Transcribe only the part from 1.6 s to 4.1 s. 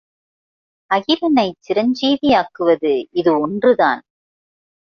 சிரஞ்சீவியாக்குவது இது ஒன்றுதான்!